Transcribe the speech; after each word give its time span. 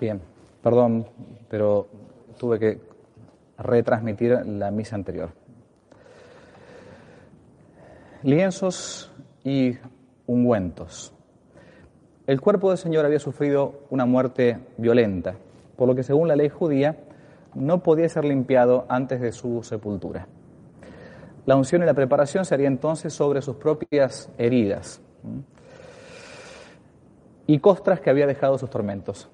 Bien, 0.00 0.20
perdón, 0.62 1.06
pero 1.48 1.88
tuve 2.38 2.58
que 2.58 2.80
retransmitir 3.58 4.46
la 4.46 4.70
misa 4.70 4.94
anterior. 4.96 5.30
Lienzos 8.22 9.12
y 9.44 9.76
ungüentos. 10.26 11.12
El 12.26 12.40
cuerpo 12.40 12.68
del 12.68 12.78
Señor 12.78 13.06
había 13.06 13.18
sufrido 13.18 13.86
una 13.90 14.04
muerte 14.04 14.58
violenta, 14.76 15.34
por 15.76 15.88
lo 15.88 15.94
que 15.94 16.02
según 16.02 16.28
la 16.28 16.36
ley 16.36 16.48
judía 16.48 16.96
no 17.54 17.82
podía 17.82 18.08
ser 18.08 18.24
limpiado 18.24 18.86
antes 18.88 19.20
de 19.20 19.32
su 19.32 19.62
sepultura. 19.62 20.26
La 21.46 21.56
unción 21.56 21.82
y 21.82 21.86
la 21.86 21.94
preparación 21.94 22.44
se 22.44 22.54
haría 22.54 22.68
entonces 22.68 23.12
sobre 23.14 23.40
sus 23.40 23.56
propias 23.56 24.30
heridas 24.36 25.00
y 27.46 27.58
costras 27.58 28.00
que 28.00 28.10
había 28.10 28.26
dejado 28.26 28.58
sus 28.58 28.68
tormentos. 28.68 29.30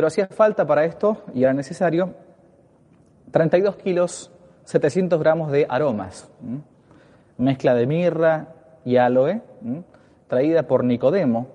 Pero 0.00 0.08
hacía 0.08 0.28
falta 0.28 0.66
para 0.66 0.86
esto, 0.86 1.24
y 1.34 1.42
era 1.42 1.52
necesario, 1.52 2.14
32 3.32 3.76
kilos, 3.76 4.32
700 4.64 5.20
gramos 5.20 5.52
de 5.52 5.66
aromas, 5.68 6.32
mezcla 7.36 7.74
de 7.74 7.86
mirra 7.86 8.46
y 8.82 8.96
aloe, 8.96 9.42
traída 10.26 10.62
por 10.62 10.84
Nicodemo, 10.84 11.48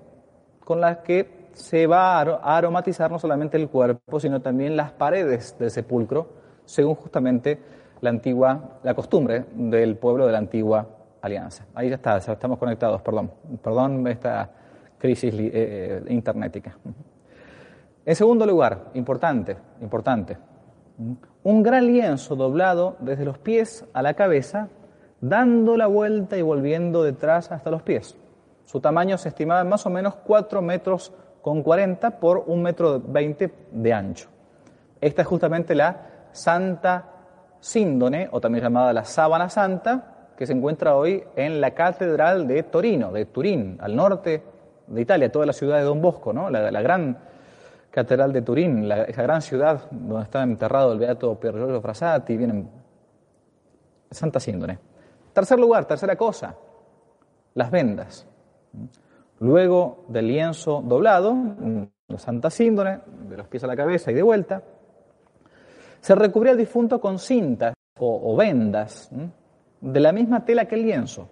con 0.60 0.80
las 0.80 0.98
que 0.98 1.48
se 1.54 1.88
va 1.88 2.20
a 2.20 2.56
aromatizar 2.56 3.10
no 3.10 3.18
solamente 3.18 3.56
el 3.56 3.68
cuerpo, 3.68 4.20
sino 4.20 4.40
también 4.40 4.76
las 4.76 4.92
paredes 4.92 5.58
del 5.58 5.72
sepulcro, 5.72 6.28
según 6.66 6.94
justamente 6.94 7.58
la 8.00 8.10
antigua, 8.10 8.78
la 8.84 8.94
costumbre 8.94 9.46
del 9.56 9.96
pueblo 9.96 10.24
de 10.24 10.30
la 10.30 10.38
antigua 10.38 10.86
alianza. 11.20 11.66
Ahí 11.74 11.88
ya 11.88 11.96
está, 11.96 12.18
estamos 12.18 12.60
conectados, 12.60 13.02
perdón, 13.02 13.28
perdón 13.60 14.06
esta 14.06 14.48
crisis 14.98 15.34
eh, 15.34 15.50
eh, 15.52 16.02
internetica. 16.10 16.76
En 18.06 18.14
segundo 18.14 18.46
lugar, 18.46 18.92
importante, 18.94 19.56
importante, 19.80 20.38
un 21.42 21.62
gran 21.64 21.86
lienzo 21.86 22.36
doblado 22.36 22.96
desde 23.00 23.24
los 23.24 23.36
pies 23.38 23.84
a 23.92 24.00
la 24.00 24.14
cabeza, 24.14 24.68
dando 25.20 25.76
la 25.76 25.88
vuelta 25.88 26.36
y 26.36 26.42
volviendo 26.42 27.02
detrás 27.02 27.50
hasta 27.50 27.68
los 27.68 27.82
pies. 27.82 28.16
Su 28.64 28.80
tamaño 28.80 29.18
se 29.18 29.30
estimaba 29.30 29.62
en 29.62 29.68
más 29.68 29.86
o 29.86 29.90
menos 29.90 30.14
4 30.24 30.62
metros 30.62 31.12
con 31.42 31.64
40 31.64 32.20
por 32.20 32.44
1 32.46 32.62
metro 32.62 33.02
20 33.04 33.52
de 33.72 33.92
ancho. 33.92 34.28
Esta 35.00 35.22
es 35.22 35.28
justamente 35.28 35.74
la 35.74 36.28
Santa 36.30 37.10
Síndone, 37.58 38.28
o 38.30 38.40
también 38.40 38.62
llamada 38.62 38.92
la 38.92 39.04
Sábana 39.04 39.48
Santa, 39.48 40.28
que 40.36 40.46
se 40.46 40.52
encuentra 40.52 40.94
hoy 40.94 41.24
en 41.34 41.60
la 41.60 41.72
Catedral 41.72 42.46
de 42.46 42.62
Torino, 42.62 43.10
de 43.10 43.24
Turín, 43.24 43.78
al 43.80 43.96
norte 43.96 44.44
de 44.86 45.00
Italia, 45.00 45.32
toda 45.32 45.46
la 45.46 45.52
ciudad 45.52 45.78
de 45.78 45.82
Don 45.82 46.00
Bosco, 46.00 46.32
¿no? 46.32 46.50
la, 46.50 46.82
gran 46.82 47.18
Catedral 47.96 48.30
de 48.30 48.42
Turín, 48.42 48.92
esa 48.92 49.22
gran 49.22 49.40
ciudad 49.40 49.90
donde 49.90 50.24
está 50.24 50.42
enterrado 50.42 50.92
el 50.92 50.98
beato 50.98 51.40
Pier 51.40 51.54
Giorgio 51.54 51.80
Frassati, 51.80 52.36
vienen 52.36 52.68
Santa 54.10 54.38
Síndone. 54.38 54.78
Tercer 55.32 55.58
lugar, 55.58 55.86
tercera 55.86 56.14
cosa, 56.14 56.54
las 57.54 57.70
vendas. 57.70 58.26
Luego 59.38 60.04
del 60.08 60.28
lienzo 60.28 60.82
doblado, 60.84 61.34
la 62.08 62.18
Santa 62.18 62.50
Síndone, 62.50 63.00
de 63.30 63.38
los 63.38 63.48
pies 63.48 63.64
a 63.64 63.66
la 63.66 63.74
cabeza 63.74 64.10
y 64.10 64.14
de 64.14 64.22
vuelta, 64.22 64.62
se 65.98 66.14
recubría 66.14 66.52
el 66.52 66.58
difunto 66.58 67.00
con 67.00 67.18
cintas 67.18 67.72
o, 67.98 68.36
vendas 68.36 69.08
de 69.80 70.00
la 70.00 70.12
misma 70.12 70.44
tela 70.44 70.66
que 70.66 70.74
el 70.74 70.82
lienzo. 70.82 71.30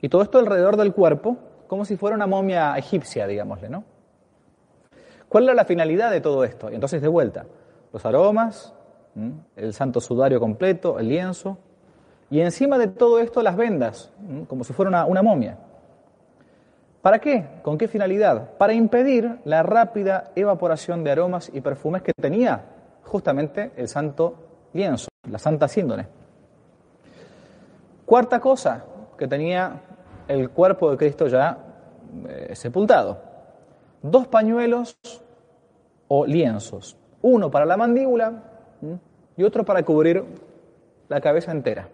Y 0.00 0.08
todo 0.08 0.22
esto 0.22 0.38
alrededor 0.38 0.76
del 0.76 0.92
cuerpo, 0.92 1.36
como 1.66 1.84
si 1.84 1.96
fuera 1.96 2.14
una 2.14 2.28
momia 2.28 2.78
egipcia, 2.78 3.26
digámosle, 3.26 3.68
¿no? 3.68 3.91
¿Cuál 5.32 5.44
era 5.44 5.54
la 5.54 5.64
finalidad 5.64 6.10
de 6.10 6.20
todo 6.20 6.44
esto? 6.44 6.70
Y 6.70 6.74
entonces, 6.74 7.00
de 7.00 7.08
vuelta, 7.08 7.46
los 7.90 8.04
aromas, 8.04 8.74
el 9.56 9.72
santo 9.72 9.98
sudario 9.98 10.38
completo, 10.38 10.98
el 10.98 11.08
lienzo, 11.08 11.56
y 12.28 12.42
encima 12.42 12.76
de 12.76 12.88
todo 12.88 13.18
esto 13.18 13.42
las 13.42 13.56
vendas, 13.56 14.12
como 14.46 14.62
si 14.62 14.74
fuera 14.74 15.06
una, 15.06 15.22
momia. 15.22 15.56
¿Para 17.00 17.18
qué? 17.18 17.46
¿Con 17.62 17.78
qué 17.78 17.88
finalidad? 17.88 18.58
Para 18.58 18.74
impedir 18.74 19.38
la 19.46 19.62
rápida 19.62 20.32
evaporación 20.36 21.02
de 21.02 21.12
aromas 21.12 21.50
y 21.50 21.62
perfumes 21.62 22.02
que 22.02 22.12
tenía 22.12 22.66
justamente 23.02 23.72
el 23.76 23.88
santo 23.88 24.34
lienzo, 24.74 25.08
la 25.30 25.38
santa 25.38 25.66
síndone. 25.66 26.08
Cuarta 28.04 28.38
cosa 28.38 28.84
que 29.16 29.26
tenía 29.26 29.80
el 30.28 30.50
cuerpo 30.50 30.90
de 30.90 30.98
Cristo 30.98 31.26
ya 31.26 31.56
eh, 32.28 32.54
sepultado. 32.54 33.32
Dos 34.02 34.26
pañuelos 34.26 34.98
o 36.14 36.26
lienzos. 36.26 36.94
Uno 37.22 37.50
para 37.50 37.64
la 37.64 37.78
mandíbula 37.78 38.42
y 39.34 39.42
otro 39.44 39.64
para 39.64 39.82
cubrir 39.82 40.22
la 41.08 41.22
cabeza 41.22 41.52
entera. 41.52 41.88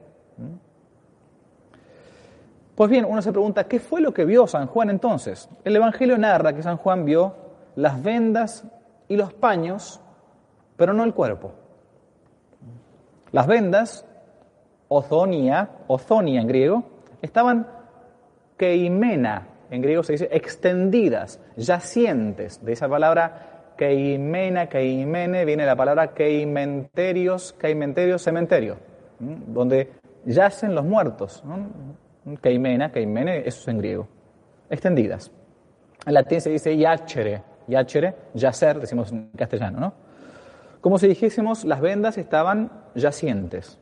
Pues 2.74 2.90
bien, 2.90 3.04
uno 3.04 3.22
se 3.22 3.30
pregunta, 3.30 3.68
¿qué 3.68 3.78
fue 3.78 4.00
lo 4.00 4.12
que 4.12 4.24
vio 4.24 4.48
San 4.48 4.66
Juan 4.66 4.90
entonces? 4.90 5.48
El 5.62 5.76
Evangelio 5.76 6.18
narra 6.18 6.52
que 6.52 6.64
San 6.64 6.78
Juan 6.78 7.04
vio 7.04 7.32
las 7.76 8.02
vendas 8.02 8.64
y 9.06 9.16
los 9.16 9.32
paños 9.34 10.00
pero 10.76 10.92
no 10.92 11.04
el 11.04 11.14
cuerpo. 11.14 11.52
Las 13.30 13.46
vendas, 13.46 14.04
ozonia, 14.88 15.70
ozonia 15.86 16.40
en 16.40 16.48
griego, 16.48 16.82
estaban 17.22 17.68
keimena, 18.56 19.46
en 19.70 19.80
griego 19.80 20.02
se 20.02 20.14
dice 20.14 20.28
extendidas, 20.32 21.40
yacientes. 21.56 22.64
De 22.64 22.72
esa 22.72 22.88
palabra 22.88 23.57
keimena, 23.78 24.68
keimene, 24.68 25.44
viene 25.44 25.64
la 25.64 25.76
palabra 25.76 26.12
keimenterios, 26.12 27.54
keimenterios, 27.54 28.20
cementerio, 28.20 28.76
donde 29.18 29.92
yacen 30.26 30.74
los 30.74 30.84
muertos. 30.84 31.42
Keimena, 32.42 32.90
keimene, 32.92 33.38
eso 33.46 33.60
es 33.60 33.68
en 33.68 33.78
griego. 33.78 34.08
Extendidas. 34.68 35.30
En 36.04 36.12
latín 36.12 36.40
se 36.40 36.50
dice 36.50 36.76
yachere, 36.76 37.42
yachere, 37.68 38.14
yacer, 38.34 38.80
decimos 38.80 39.12
en 39.12 39.30
castellano, 39.36 39.80
¿no? 39.80 39.92
Como 40.80 40.98
si 40.98 41.06
dijésemos, 41.06 41.64
las 41.64 41.80
vendas 41.80 42.18
estaban 42.18 42.70
yacientes, 42.94 43.78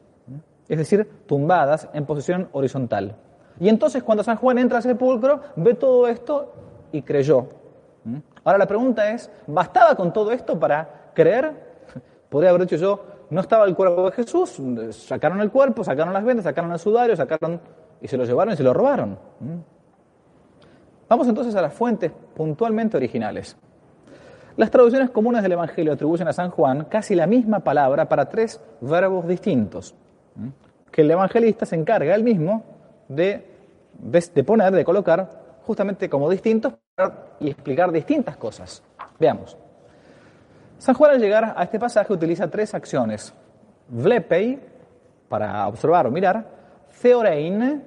es 0.69 0.79
decir, 0.79 1.09
tumbadas 1.27 1.89
en 1.95 2.05
posición 2.05 2.49
horizontal. 2.53 3.17
Y 3.59 3.69
entonces 3.69 4.03
cuando 4.03 4.23
San 4.23 4.37
Juan 4.37 4.59
entra 4.59 4.79
al 4.79 4.83
sepulcro, 4.83 5.41
ve 5.57 5.75
todo 5.75 6.07
esto 6.07 6.53
y 6.93 7.03
creyó. 7.03 7.49
Ahora 8.47 8.59
la 8.59 8.67
pregunta 8.69 9.11
es, 9.11 9.29
¿bastaba 9.49 9.97
con 9.97 10.13
todo 10.13 10.31
esto 10.31 10.57
para 10.57 11.11
creer? 11.15 11.53
Podría 12.29 12.51
haber 12.51 12.63
dicho 12.63 12.77
yo, 12.77 13.05
no 13.29 13.41
estaba 13.41 13.65
el 13.65 13.75
cuerpo 13.75 14.05
de 14.09 14.13
Jesús, 14.13 14.63
sacaron 14.93 15.41
el 15.41 15.51
cuerpo, 15.51 15.83
sacaron 15.83 16.15
las 16.15 16.25
vendas, 16.25 16.45
sacaron 16.45 16.71
el 16.71 16.79
sudario, 16.79 17.17
sacaron 17.17 17.61
y 18.01 18.07
se 18.07 18.17
lo 18.17 18.25
llevaron 18.25 18.55
y 18.55 18.57
se 18.57 18.63
lo 18.63 18.73
robaron. 18.73 19.19
Vamos 21.09 21.27
entonces 21.27 21.57
a 21.57 21.61
las 21.61 21.75
fuentes 21.75 22.13
puntualmente 22.37 22.97
originales. 22.97 23.57
Las 24.57 24.71
traducciones 24.71 25.11
comunes 25.11 25.43
del 25.43 25.51
Evangelio 25.51 25.95
atribuyen 25.95 26.29
a 26.29 26.33
San 26.33 26.51
Juan 26.53 26.85
casi 26.85 27.17
la 27.17 27.27
misma 27.27 27.59
palabra 27.65 28.09
para 28.09 28.29
tres 28.29 28.61
verbos 28.81 29.27
distintos, 29.27 29.93
que 30.93 31.01
el 31.01 31.11
evangelista 31.11 31.67
se 31.67 31.75
encarga 31.75 32.15
él 32.15 32.23
mismo 32.23 32.63
de, 33.09 33.45
de 33.99 34.45
poner, 34.45 34.73
de 34.73 34.85
colocar 34.85 35.57
justamente 35.67 36.09
como 36.09 36.31
distintos 36.31 36.75
y 37.41 37.51
explicar 37.51 37.93
distintas 37.93 38.37
cosas. 38.37 38.83
Veamos. 39.19 39.57
San 40.79 40.95
Juan 40.95 41.13
al 41.13 41.21
llegar 41.21 41.55
a 41.57 41.63
este 41.63 41.79
pasaje 41.79 42.13
utiliza 42.13 42.49
tres 42.49 42.75
acciones. 42.75 43.35
Vlepei, 43.89 44.59
para 45.29 45.67
observar 45.69 46.07
o 46.07 46.11
mirar, 46.11 46.47
Theorein 47.01 47.83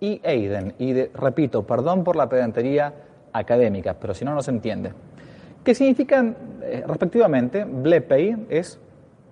y 0.00 0.20
Eiden. 0.22 0.74
Y 0.78 1.04
repito, 1.06 1.66
perdón 1.66 2.04
por 2.04 2.16
la 2.16 2.28
pedantería 2.28 2.92
académica, 3.32 3.94
pero 3.94 4.14
si 4.14 4.24
no, 4.24 4.34
no 4.34 4.42
se 4.42 4.50
entiende 4.50 4.92
que 5.64 5.74
significan 5.74 6.36
eh, 6.62 6.84
respectivamente, 6.86 7.64
blepei 7.64 8.46
es 8.50 8.78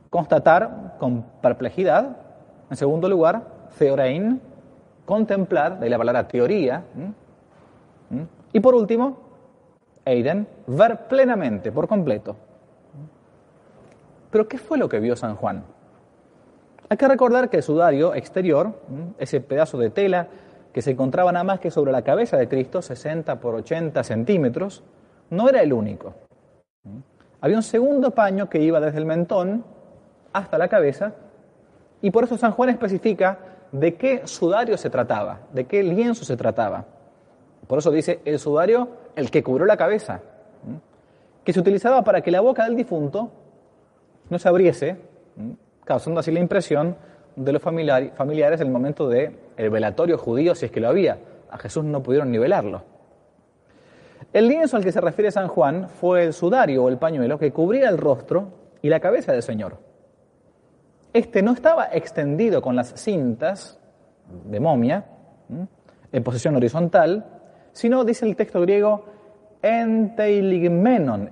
constatar 0.09 0.97
con 0.99 1.23
perplejidad, 1.43 2.17
en 2.71 2.77
segundo 2.77 3.09
lugar, 3.09 3.43
theorein, 3.79 4.41
contemplar, 5.05 5.79
de 5.79 5.91
la 5.91 5.99
palabra 5.99 6.27
teoría, 6.27 6.85
y 8.53 8.61
por 8.61 8.75
último, 8.75 9.17
Eiden, 10.05 10.47
ver 10.67 11.07
plenamente, 11.09 11.71
por 11.71 11.89
completo. 11.89 12.37
Pero 14.31 14.49
¿qué 14.49 14.59
fue 14.59 14.79
lo 14.79 14.89
que 14.89 14.99
vio 14.99 15.15
San 15.15 15.37
Juan? 15.37 15.65
Hay 16.89 16.97
que 16.97 17.09
recordar 17.09 17.49
que 17.49 17.59
el 17.59 17.63
sudario 17.63 18.15
exterior, 18.15 18.81
ese 19.19 19.41
pedazo 19.41 19.79
de 19.79 19.91
tela 19.91 20.29
que 20.73 20.83
se 20.83 20.93
encontraba 20.93 21.33
nada 21.33 21.45
más 21.45 21.61
que 21.61 21.71
sobre 21.71 21.93
la 21.93 22.03
cabeza 22.03 22.37
de 22.37 22.49
Cristo, 22.49 22.83
60 22.83 23.41
por 23.41 23.55
80 23.55 24.03
centímetros, 24.03 24.83
no 25.31 25.49
era 25.49 25.63
el 25.63 25.73
único. 25.73 26.15
Había 27.41 27.57
un 27.57 27.63
segundo 27.63 28.11
paño 28.11 28.49
que 28.49 28.61
iba 28.61 28.81
desde 28.81 28.99
el 28.99 29.07
mentón 29.07 29.65
hasta 30.33 30.59
la 30.59 30.69
cabeza, 30.69 31.13
y 32.01 32.11
por 32.11 32.25
eso 32.25 32.37
San 32.37 32.53
Juan 32.53 32.71
especifica 32.71 33.39
de 33.71 33.95
qué 33.95 34.27
sudario 34.27 34.77
se 34.77 34.91
trataba, 34.91 35.41
de 35.53 35.65
qué 35.65 35.83
lienzo 35.83 36.25
se 36.25 36.37
trataba. 36.37 36.85
Por 37.67 37.79
eso 37.79 37.91
dice 37.91 38.21
el 38.25 38.39
sudario, 38.39 38.89
el 39.17 39.31
que 39.31 39.43
cubrió 39.43 39.67
la 39.67 39.77
cabeza, 39.77 40.21
que 41.45 41.53
se 41.53 41.61
utilizaba 41.61 42.03
para 42.03 42.21
que 42.21 42.31
la 42.31 42.41
boca 42.41 42.65
del 42.65 42.77
difunto 42.77 43.31
no 44.29 44.39
se 44.39 44.49
abriese, 44.49 44.97
causando 45.85 46.21
así 46.21 46.31
la 46.31 46.41
impresión 46.41 46.97
de 47.37 47.53
los 47.53 47.63
familiares 47.63 48.61
en 48.61 48.67
el 48.67 48.73
momento 48.73 49.09
del 49.09 49.37
el 49.57 49.71
velatorio 49.71 50.19
judío, 50.19 50.55
si 50.55 50.67
es 50.67 50.73
que 50.73 50.81
lo 50.81 50.89
había. 50.89 51.19
A 51.51 51.59
Jesús 51.59 51.85
no 51.85 52.03
pudieron 52.03 52.31
nivelarlo. 52.31 52.83
El 54.33 54.49
lienzo 54.49 54.77
al 54.77 54.85
que 54.85 54.93
se 54.93 55.01
refiere 55.01 55.31
San 55.31 55.49
Juan 55.49 55.89
fue 55.89 56.25
el 56.25 56.33
sudario 56.33 56.85
o 56.85 56.89
el 56.89 56.99
pañuelo 56.99 57.39
que 57.39 57.53
cubría 57.53 57.89
el 57.89 57.99
rostro 57.99 58.49
y 58.81 58.89
la 58.89 59.01
cabeza 59.01 59.33
del 59.33 59.43
Señor. 59.43 59.79
Este 61.13 61.43
no 61.43 61.53
estaba 61.53 61.89
extendido 61.93 62.63
con 62.63 62.75
las 62.75 62.95
cintas 62.95 63.79
de 64.47 64.61
momia, 64.61 65.05
en 66.11 66.23
posición 66.23 66.57
horizontal, 66.57 67.27
sino, 67.73 68.05
dice 68.05 68.27
el 68.27 68.37
texto 68.37 68.61
griego, 68.61 69.05
enteiligmenon, 69.63 71.31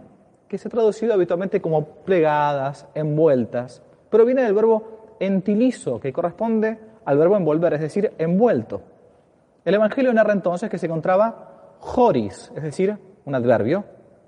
que 0.49 0.59
se 0.59 0.69
ha 0.69 0.71
traducido 0.71 1.15
habitualmente 1.15 1.61
como 1.61 1.85
plegadas, 1.85 2.87
envueltas, 2.95 3.83
pero 4.11 4.25
viene 4.25 4.43
del 4.43 4.55
verbo 4.55 5.17
entilizo, 5.21 6.01
que 6.01 6.13
corresponde 6.13 6.79
al 7.05 7.19
verbo 7.19 7.37
envolver, 7.37 7.75
es 7.75 7.81
decir, 7.81 8.13
envuelto. 8.19 8.83
El 9.65 9.75
Evangelio 9.75 10.13
narra 10.13 10.33
entonces 10.33 10.71
que 10.71 10.79
se 10.79 10.87
encontraba 10.87 11.77
joris, 11.79 12.51
es 12.57 12.63
decir, 12.63 12.97
un 13.25 13.35
adverbio. 13.35 13.85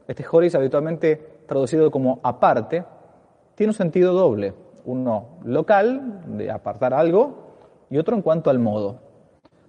Este 0.06 0.22
joris, 0.22 0.54
habitualmente 0.54 1.42
traducido 1.46 1.90
como 1.90 2.20
aparte, 2.22 2.84
tiene 3.54 3.70
un 3.70 3.74
sentido 3.74 4.12
doble. 4.12 4.54
Uno 4.84 5.38
local, 5.44 6.22
de 6.26 6.50
apartar 6.50 6.92
algo, 6.92 7.54
y 7.88 7.98
otro 7.98 8.16
en 8.16 8.22
cuanto 8.22 8.50
al 8.50 8.58
modo. 8.58 8.98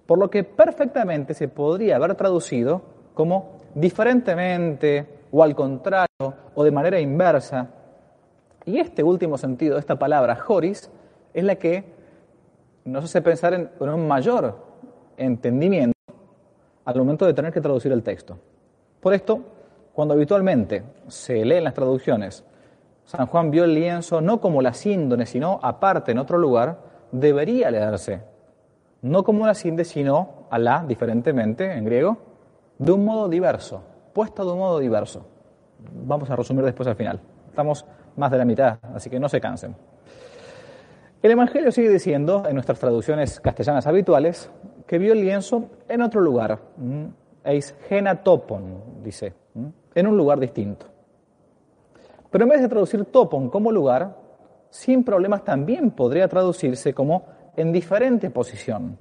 Por 0.06 0.18
lo 0.18 0.30
que 0.30 0.44
perfectamente 0.44 1.34
se 1.34 1.48
podría 1.48 1.96
haber 1.96 2.14
traducido 2.14 2.82
como 3.14 3.58
diferentemente 3.74 5.06
o 5.30 5.42
al 5.42 5.54
contrario 5.54 6.34
o 6.54 6.64
de 6.64 6.70
manera 6.70 7.00
inversa. 7.00 7.68
Y 8.64 8.78
este 8.78 9.02
último 9.02 9.36
sentido, 9.38 9.78
esta 9.78 9.98
palabra, 9.98 10.36
joris, 10.36 10.90
es 11.32 11.44
la 11.44 11.56
que 11.56 11.84
nos 12.84 13.04
hace 13.04 13.22
pensar 13.22 13.54
en, 13.54 13.70
un 13.80 14.06
mayor 14.06 14.56
entendimiento 15.16 15.94
al 16.84 16.96
momento 16.96 17.26
de 17.26 17.34
tener 17.34 17.52
que 17.52 17.60
traducir 17.60 17.92
el 17.92 18.02
texto. 18.02 18.38
Por 19.00 19.14
esto, 19.14 19.40
cuando 19.92 20.14
habitualmente 20.14 20.82
se 21.08 21.44
lee 21.44 21.60
las 21.60 21.74
traducciones, 21.74 22.44
San 23.04 23.26
Juan 23.26 23.50
vio 23.50 23.64
el 23.64 23.74
lienzo 23.74 24.20
no 24.20 24.40
como 24.40 24.62
la 24.62 24.72
síndone, 24.72 25.26
sino 25.26 25.58
aparte 25.62 26.12
en 26.12 26.18
otro 26.18 26.38
lugar, 26.38 26.78
debería 27.12 27.70
leerse, 27.70 28.20
no 29.04 29.22
como 29.22 29.46
la 29.46 29.52
síndone, 29.52 29.84
sino 29.84 30.46
a 30.48 30.58
la, 30.58 30.82
diferentemente 30.88 31.70
en 31.70 31.84
griego, 31.84 32.16
de 32.78 32.90
un 32.90 33.04
modo 33.04 33.28
diverso, 33.28 33.82
puesto 34.14 34.42
de 34.46 34.52
un 34.52 34.58
modo 34.58 34.78
diverso. 34.78 35.26
Vamos 36.06 36.30
a 36.30 36.36
resumir 36.36 36.64
después 36.64 36.88
al 36.88 36.96
final. 36.96 37.20
Estamos 37.50 37.84
más 38.16 38.30
de 38.30 38.38
la 38.38 38.46
mitad, 38.46 38.78
así 38.94 39.10
que 39.10 39.20
no 39.20 39.28
se 39.28 39.42
cansen. 39.42 39.76
El 41.22 41.30
Evangelio 41.30 41.70
sigue 41.70 41.90
diciendo, 41.90 42.44
en 42.48 42.54
nuestras 42.54 42.78
traducciones 42.78 43.40
castellanas 43.40 43.86
habituales, 43.86 44.50
que 44.86 44.96
vio 44.96 45.12
el 45.12 45.20
lienzo 45.20 45.68
en 45.86 46.00
otro 46.00 46.22
lugar, 46.22 46.58
eis 47.44 47.76
genatopon, 47.86 49.02
dice, 49.02 49.34
en 49.94 50.06
un 50.06 50.16
lugar 50.16 50.40
distinto. 50.40 50.86
Pero 52.30 52.44
en 52.44 52.48
vez 52.48 52.62
de 52.62 52.68
traducir 52.68 53.04
topon 53.04 53.50
como 53.50 53.70
lugar, 53.70 54.16
sin 54.70 55.04
problemas 55.04 55.44
también 55.44 55.90
podría 55.90 56.26
traducirse 56.26 56.94
como 56.94 57.33
en 57.56 57.72
diferente 57.72 58.30
posición. 58.30 58.98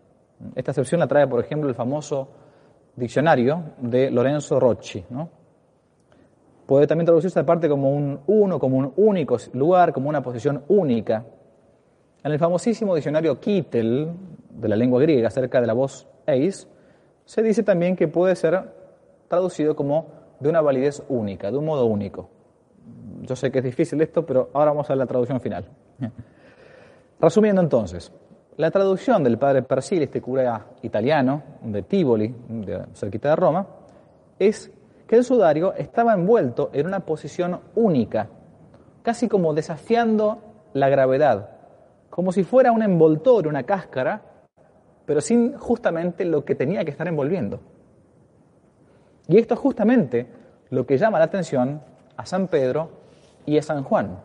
Esta 0.55 0.71
excepción 0.71 0.99
la 0.99 1.07
trae, 1.07 1.27
por 1.27 1.39
ejemplo, 1.39 1.69
el 1.69 1.75
famoso 1.75 2.29
diccionario 2.95 3.73
de 3.79 4.11
Lorenzo 4.11 4.59
Rocci. 4.59 5.03
Puede 6.65 6.87
también 6.87 7.05
traducirse 7.05 7.39
aparte 7.39 7.67
como 7.67 7.91
un 7.91 8.19
uno, 8.27 8.59
como 8.59 8.77
un 8.77 8.93
único 8.95 9.37
lugar, 9.53 9.93
como 9.93 10.09
una 10.09 10.21
posición 10.21 10.63
única. 10.69 11.25
En 12.23 12.31
el 12.31 12.39
famosísimo 12.39 12.95
diccionario 12.95 13.39
Kittel 13.39 14.11
de 14.49 14.67
la 14.67 14.75
lengua 14.75 15.01
griega 15.01 15.27
acerca 15.27 15.59
de 15.59 15.67
la 15.67 15.73
voz 15.73 16.07
eis, 16.25 16.67
se 17.25 17.41
dice 17.41 17.63
también 17.63 17.95
que 17.95 18.07
puede 18.07 18.35
ser 18.35 18.61
traducido 19.27 19.75
como 19.75 20.07
de 20.39 20.49
una 20.49 20.61
validez 20.61 21.03
única, 21.09 21.51
de 21.51 21.57
un 21.57 21.65
modo 21.65 21.85
único. 21.85 22.29
Yo 23.21 23.35
sé 23.35 23.51
que 23.51 23.59
es 23.59 23.65
difícil 23.65 24.01
esto, 24.01 24.25
pero 24.25 24.49
ahora 24.53 24.71
vamos 24.71 24.89
a 24.89 24.95
la 24.95 25.05
traducción 25.05 25.39
final. 25.39 25.65
Resumiendo 27.19 27.61
entonces, 27.61 28.11
la 28.57 28.71
traducción 28.71 29.23
del 29.23 29.37
padre 29.37 29.63
Persili, 29.63 30.03
este 30.03 30.21
cura 30.21 30.67
italiano 30.81 31.43
de 31.63 31.81
Tivoli, 31.83 32.33
de, 32.47 32.85
cerquita 32.93 33.29
de 33.29 33.35
Roma, 33.35 33.65
es 34.37 34.71
que 35.07 35.15
el 35.15 35.23
sudario 35.23 35.73
estaba 35.73 36.13
envuelto 36.13 36.69
en 36.73 36.87
una 36.87 36.99
posición 37.01 37.59
única, 37.75 38.27
casi 39.01 39.27
como 39.27 39.53
desafiando 39.53 40.39
la 40.73 40.89
gravedad, 40.89 41.49
como 42.09 42.31
si 42.31 42.43
fuera 42.43 42.71
un 42.71 42.83
envoltorio, 42.83 43.49
una 43.49 43.63
cáscara, 43.63 44.21
pero 45.05 45.19
sin 45.19 45.57
justamente 45.57 46.23
lo 46.23 46.45
que 46.45 46.55
tenía 46.55 46.85
que 46.85 46.91
estar 46.91 47.07
envolviendo. 47.07 47.59
Y 49.27 49.37
esto 49.37 49.55
es 49.55 49.59
justamente 49.59 50.27
lo 50.69 50.85
que 50.85 50.97
llama 50.97 51.19
la 51.19 51.25
atención 51.25 51.81
a 52.15 52.25
San 52.25 52.47
Pedro 52.47 52.89
y 53.45 53.57
a 53.57 53.61
San 53.61 53.83
Juan. 53.83 54.19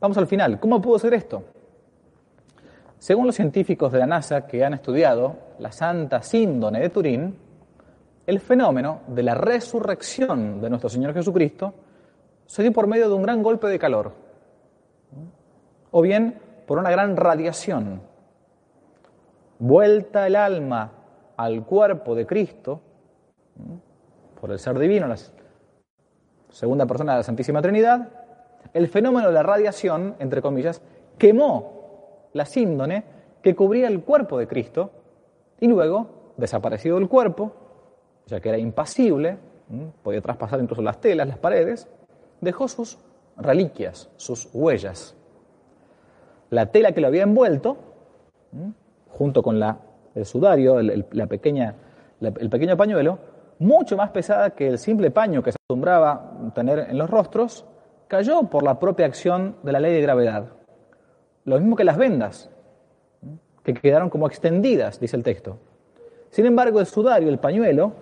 Vamos 0.00 0.18
al 0.18 0.26
final. 0.26 0.60
¿Cómo 0.60 0.80
pudo 0.80 0.98
ser 0.98 1.14
esto? 1.14 1.42
Según 2.98 3.26
los 3.26 3.36
científicos 3.36 3.92
de 3.92 4.00
la 4.00 4.06
NASA 4.06 4.46
que 4.46 4.64
han 4.64 4.74
estudiado 4.74 5.36
la 5.60 5.70
Santa 5.70 6.20
Síndone 6.20 6.80
de 6.80 6.90
Turín, 6.90 7.38
el 8.26 8.40
fenómeno 8.40 9.02
de 9.06 9.22
la 9.22 9.34
resurrección 9.34 10.60
de 10.60 10.68
nuestro 10.68 10.90
Señor 10.90 11.14
Jesucristo 11.14 11.74
se 12.46 12.62
dio 12.62 12.72
por 12.72 12.88
medio 12.88 13.08
de 13.08 13.14
un 13.14 13.22
gran 13.22 13.42
golpe 13.42 13.68
de 13.68 13.78
calor 13.78 14.12
o 15.92 16.02
bien 16.02 16.40
por 16.66 16.78
una 16.78 16.90
gran 16.90 17.16
radiación. 17.16 18.02
Vuelta 19.60 20.26
el 20.26 20.34
alma 20.34 20.92
al 21.36 21.64
cuerpo 21.64 22.16
de 22.16 22.26
Cristo, 22.26 22.80
por 24.40 24.50
el 24.50 24.58
ser 24.58 24.78
divino, 24.78 25.06
la 25.06 25.16
segunda 26.50 26.84
persona 26.84 27.12
de 27.12 27.18
la 27.18 27.24
Santísima 27.24 27.62
Trinidad, 27.62 28.08
el 28.74 28.88
fenómeno 28.88 29.28
de 29.28 29.34
la 29.34 29.42
radiación, 29.44 30.16
entre 30.18 30.42
comillas, 30.42 30.82
quemó 31.16 31.77
la 32.32 32.44
síndone 32.44 33.04
que 33.42 33.54
cubría 33.54 33.88
el 33.88 34.02
cuerpo 34.02 34.38
de 34.38 34.46
Cristo 34.46 34.90
y 35.60 35.68
luego, 35.68 36.32
desaparecido 36.36 36.98
el 36.98 37.08
cuerpo, 37.08 37.52
ya 38.26 38.40
que 38.40 38.48
era 38.48 38.58
impasible, 38.58 39.38
podía 40.02 40.20
traspasar 40.20 40.60
incluso 40.60 40.82
las 40.82 41.00
telas, 41.00 41.26
las 41.26 41.38
paredes, 41.38 41.88
dejó 42.40 42.68
sus 42.68 42.98
reliquias, 43.36 44.10
sus 44.16 44.48
huellas. 44.52 45.16
La 46.50 46.66
tela 46.66 46.92
que 46.92 47.00
lo 47.00 47.08
había 47.08 47.24
envuelto, 47.24 47.76
junto 49.10 49.42
con 49.42 49.58
la, 49.58 49.78
el 50.14 50.24
sudario, 50.24 50.80
la 50.80 51.26
pequeña, 51.26 51.74
el 52.20 52.50
pequeño 52.50 52.76
pañuelo, 52.76 53.18
mucho 53.58 53.96
más 53.96 54.10
pesada 54.10 54.50
que 54.50 54.68
el 54.68 54.78
simple 54.78 55.10
paño 55.10 55.42
que 55.42 55.52
se 55.52 55.56
acostumbraba 55.56 56.52
tener 56.54 56.86
en 56.90 56.96
los 56.96 57.10
rostros, 57.10 57.66
cayó 58.06 58.44
por 58.44 58.62
la 58.62 58.78
propia 58.78 59.06
acción 59.06 59.56
de 59.62 59.72
la 59.72 59.80
ley 59.80 59.92
de 59.92 60.00
gravedad. 60.00 60.57
Lo 61.48 61.58
mismo 61.58 61.76
que 61.76 61.84
las 61.84 61.96
vendas, 61.96 62.50
que 63.64 63.72
quedaron 63.72 64.10
como 64.10 64.26
extendidas, 64.26 65.00
dice 65.00 65.16
el 65.16 65.22
texto. 65.22 65.56
Sin 66.28 66.44
embargo, 66.44 66.78
el 66.78 66.84
sudario, 66.84 67.30
el 67.30 67.38
pañuelo, 67.38 67.92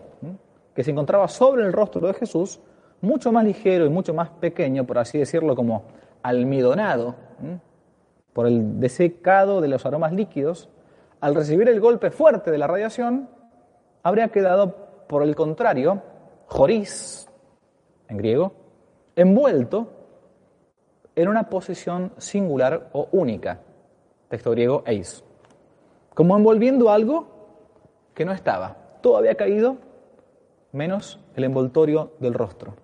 que 0.74 0.82
se 0.82 0.90
encontraba 0.90 1.28
sobre 1.28 1.62
el 1.62 1.72
rostro 1.72 2.08
de 2.08 2.14
Jesús, 2.14 2.60
mucho 3.00 3.30
más 3.30 3.44
ligero 3.44 3.86
y 3.86 3.88
mucho 3.88 4.12
más 4.14 4.30
pequeño, 4.30 4.84
por 4.84 4.98
así 4.98 5.18
decirlo, 5.18 5.54
como 5.54 5.84
almidonado, 6.24 7.14
por 8.32 8.48
el 8.48 8.80
desecado 8.80 9.60
de 9.60 9.68
los 9.68 9.86
aromas 9.86 10.12
líquidos, 10.12 10.68
al 11.20 11.36
recibir 11.36 11.68
el 11.68 11.80
golpe 11.80 12.10
fuerte 12.10 12.50
de 12.50 12.58
la 12.58 12.66
radiación, 12.66 13.28
habría 14.02 14.26
quedado, 14.28 14.74
por 15.06 15.22
el 15.22 15.36
contrario, 15.36 16.02
joris, 16.46 17.28
en 18.08 18.16
griego, 18.16 18.52
envuelto 19.14 19.88
en 21.16 21.28
una 21.28 21.44
posición 21.44 22.12
singular 22.18 22.90
o 22.92 23.08
única, 23.12 23.60
texto 24.28 24.50
griego 24.50 24.82
eis, 24.86 25.24
como 26.14 26.36
envolviendo 26.36 26.90
algo 26.90 27.26
que 28.14 28.24
no 28.24 28.32
estaba. 28.32 28.76
Todo 29.00 29.16
había 29.16 29.34
caído 29.34 29.78
menos 30.72 31.18
el 31.34 31.44
envoltorio 31.44 32.12
del 32.20 32.34
rostro. 32.34 32.74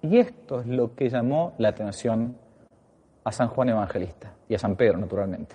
Y 0.00 0.18
esto 0.18 0.60
es 0.60 0.66
lo 0.66 0.94
que 0.94 1.10
llamó 1.10 1.52
la 1.58 1.68
atención 1.68 2.36
a 3.22 3.32
San 3.32 3.48
Juan 3.48 3.68
Evangelista 3.68 4.32
y 4.48 4.54
a 4.54 4.58
San 4.58 4.74
Pedro, 4.74 4.98
naturalmente. 4.98 5.54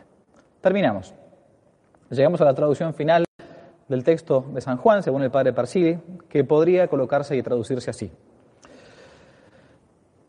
Terminamos. 0.61 1.13
Llegamos 2.09 2.39
a 2.41 2.45
la 2.45 2.53
traducción 2.53 2.93
final 2.93 3.25
del 3.87 4.03
texto 4.03 4.45
de 4.53 4.61
San 4.61 4.77
Juan, 4.77 5.03
según 5.03 5.23
el 5.23 5.31
padre 5.31 5.51
Parsili, 5.51 5.99
que 6.29 6.43
podría 6.43 6.87
colocarse 6.87 7.35
y 7.35 7.41
traducirse 7.41 7.89
así. 7.89 8.11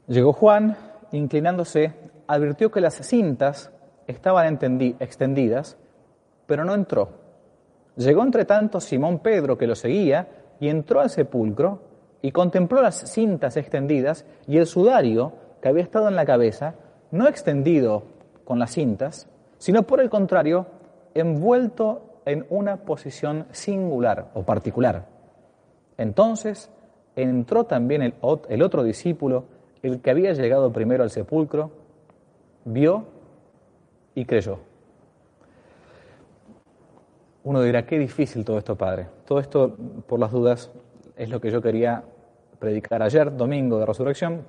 Llegó 0.09 0.33
Juan, 0.33 0.77
inclinándose, 1.13 1.93
advirtió 2.27 2.71
que 2.71 2.81
las 2.81 2.95
cintas 2.95 3.71
estaban 4.07 4.59
extendidas, 5.01 5.77
pero 6.47 6.65
no 6.65 6.75
entró. 6.75 7.11
Llegó 7.97 8.23
entre 8.23 8.45
tanto 8.45 8.81
Simón 8.81 9.19
Pedro, 9.19 9.59
que 9.59 9.67
lo 9.67 9.75
seguía, 9.75 10.29
y 10.61 10.69
entró 10.69 11.01
al 11.01 11.11
sepulcro 11.11 11.83
y 12.23 12.33
contempló 12.33 12.83
las 12.83 13.13
cintas 13.13 13.57
extendidas 13.57 14.25
y 14.47 14.59
el 14.59 14.67
sudario 14.67 15.33
que 15.61 15.69
había 15.69 15.83
estado 15.83 16.09
en 16.09 16.17
la 16.17 16.27
cabeza, 16.27 16.75
no 17.11 17.29
extendido 17.29 18.05
con 18.45 18.59
las 18.59 18.73
cintas, 18.73 19.29
sino 19.59 19.83
por 19.83 20.01
el 20.01 20.11
contrario, 20.11 20.67
envuelto 21.15 22.21
en 22.25 22.47
una 22.51 22.77
posición 22.77 23.47
singular 23.51 24.31
o 24.35 24.43
particular. 24.43 25.07
Entonces 25.97 26.71
entró 27.17 27.65
también 27.65 28.03
el, 28.03 28.63
otro 28.63 28.85
discípulo, 28.85 29.45
el 29.83 30.01
que 30.01 30.11
había 30.11 30.33
llegado 30.33 30.73
primero 30.73 31.03
al 31.03 31.11
sepulcro, 31.11 31.71
vio 32.65 33.05
y 34.15 34.25
creyó. 34.25 34.59
Uno 37.45 37.63
dirá, 37.63 37.87
qué 37.87 37.99
difícil 37.99 38.45
todo 38.45 38.59
esto, 38.59 38.77
Padre. 38.77 39.07
Todo 39.25 39.39
esto, 39.41 39.77
por 40.07 40.19
las 40.19 40.33
dudas, 40.33 40.71
es 41.17 41.31
lo 41.31 41.41
que 41.41 41.51
yo 41.51 41.63
quería 41.63 42.03
predicar 42.59 43.03
ayer, 43.03 43.35
domingo 43.37 43.79
de 43.79 43.87
resurrección. 43.87 44.43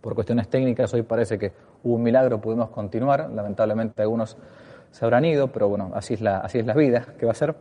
Por 0.00 0.14
cuestiones 0.14 0.48
técnicas, 0.48 0.92
hoy 0.94 1.02
parece 1.02 1.38
que 1.38 1.52
hubo 1.82 1.94
un 1.94 2.02
milagro, 2.02 2.40
pudimos 2.40 2.70
continuar. 2.70 3.30
Lamentablemente 3.30 4.02
algunos 4.02 4.36
se 4.90 5.04
habrán 5.04 5.24
ido, 5.24 5.48
pero 5.48 5.68
bueno, 5.68 5.90
así 5.94 6.14
es 6.14 6.20
la, 6.20 6.38
así 6.38 6.58
es 6.58 6.66
la 6.66 6.74
vida, 6.74 7.06
¿qué 7.18 7.26
va 7.26 7.32
a 7.32 7.34
ser? 7.34 7.54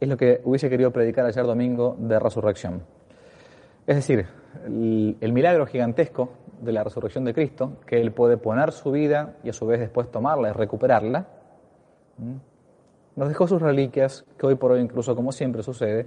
Es 0.00 0.08
lo 0.08 0.16
que 0.16 0.40
hubiese 0.44 0.70
querido 0.70 0.92
predicar 0.92 1.26
ayer 1.26 1.44
domingo 1.44 1.96
de 1.98 2.18
resurrección. 2.18 2.82
Es 3.88 3.96
decir, 3.96 4.26
el, 4.66 5.32
milagro 5.32 5.64
gigantesco 5.64 6.28
de 6.60 6.72
la 6.72 6.84
resurrección 6.84 7.24
de 7.24 7.32
Cristo, 7.32 7.78
que 7.86 7.98
Él 7.98 8.12
puede 8.12 8.36
poner 8.36 8.70
su 8.72 8.90
vida 8.90 9.36
y 9.42 9.48
a 9.48 9.54
su 9.54 9.66
vez 9.66 9.80
después 9.80 10.10
tomarla 10.10 10.50
y 10.50 10.52
recuperarla, 10.52 11.26
nos 13.16 13.28
dejó 13.28 13.48
sus 13.48 13.62
reliquias, 13.62 14.26
que 14.36 14.46
hoy 14.46 14.56
por 14.56 14.72
hoy 14.72 14.80
incluso 14.80 15.16
como 15.16 15.32
siempre 15.32 15.62
sucede, 15.62 16.06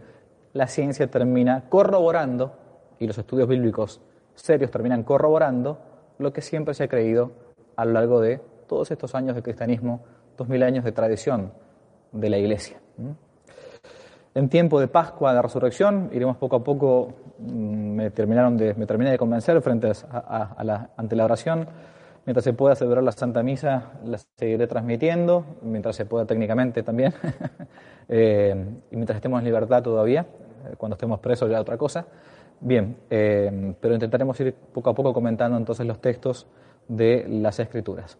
la 0.53 0.67
ciencia 0.67 1.07
termina 1.07 1.69
corroborando, 1.69 2.53
y 2.99 3.07
los 3.07 3.17
estudios 3.17 3.47
bíblicos 3.47 3.99
serios 4.35 4.69
terminan 4.69 5.01
corroborando, 5.01 5.79
lo 6.19 6.31
que 6.31 6.41
siempre 6.43 6.75
se 6.75 6.83
ha 6.83 6.87
creído 6.87 7.31
a 7.77 7.85
lo 7.85 7.93
largo 7.93 8.21
de 8.21 8.41
todos 8.67 8.91
estos 8.91 9.15
años 9.15 9.35
de 9.35 9.41
cristianismo 9.41 10.03
dos 10.37 10.47
mil 10.47 10.61
años 10.61 10.85
de 10.85 10.91
tradición 10.91 11.51
de 12.11 12.29
la 12.29 12.37
Iglesia. 12.37 12.79
En 14.33 14.47
tiempo 14.47 14.79
de 14.79 14.87
Pascua, 14.87 15.33
de 15.33 15.41
Resurrección, 15.41 16.09
iremos 16.13 16.37
poco 16.37 16.55
a 16.55 16.63
poco, 16.63 17.13
mm, 17.39 17.95
me, 17.95 18.11
terminaron 18.11 18.55
de, 18.55 18.73
me 18.75 18.85
terminé 18.85 19.11
de 19.11 19.17
convencer 19.17 19.61
frente 19.61 19.91
a, 20.09 20.63
la, 20.63 20.89
ante 20.95 21.17
la 21.17 21.25
oración. 21.25 21.67
Mientras 22.25 22.45
se 22.45 22.53
pueda 22.53 22.75
celebrar 22.75 23.03
la 23.03 23.11
Santa 23.11 23.43
Misa, 23.43 23.91
la 24.05 24.17
seguiré 24.37 24.67
transmitiendo, 24.67 25.43
mientras 25.63 25.97
se 25.97 26.05
pueda 26.05 26.25
técnicamente 26.25 26.81
también, 26.81 27.13
eh, 28.07 28.55
y 28.89 28.95
mientras 28.95 29.17
estemos 29.17 29.39
en 29.39 29.45
libertad 29.45 29.83
todavía, 29.83 30.21
eh, 30.21 30.75
cuando 30.77 30.95
estemos 30.95 31.19
presos 31.19 31.49
ya 31.49 31.59
otra 31.59 31.77
cosa. 31.77 32.05
Bien, 32.61 32.95
eh, 33.09 33.75
pero 33.81 33.95
intentaremos 33.95 34.39
ir 34.39 34.53
poco 34.53 34.91
a 34.91 34.93
poco 34.93 35.13
comentando 35.13 35.57
entonces 35.57 35.85
los 35.85 35.99
textos 35.99 36.47
de 36.87 37.25
las 37.27 37.59
Escrituras. 37.59 38.17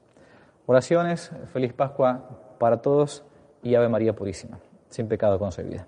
Oraciones, 0.66 1.32
feliz 1.54 1.72
Pascua 1.72 2.56
para 2.60 2.82
todos 2.82 3.24
y 3.64 3.76
Ave 3.76 3.88
María 3.88 4.14
Purísima, 4.14 4.60
sin 4.90 5.08
pecado 5.08 5.38
concebida. 5.38 5.88